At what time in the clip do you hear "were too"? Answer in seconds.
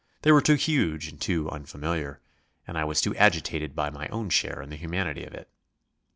0.31-0.55